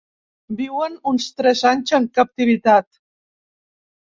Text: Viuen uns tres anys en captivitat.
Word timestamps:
Viuen 0.61 0.95
uns 1.11 1.27
tres 1.41 1.63
anys 1.73 1.93
en 1.99 2.07
captivitat. 2.21 2.89